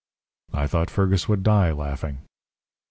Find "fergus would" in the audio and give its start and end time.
0.89-1.43